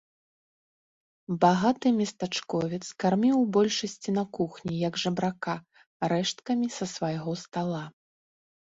Багаты 1.43 1.87
местачковец 1.99 2.81
карміў 3.03 3.35
у 3.43 3.45
большасці 3.59 4.09
на 4.19 4.23
кухні, 4.39 4.75
як 4.89 4.93
жабрака, 5.03 5.55
рэшткамі 6.15 6.67
са 6.79 6.85
свайго 6.97 7.31
стала. 7.47 7.83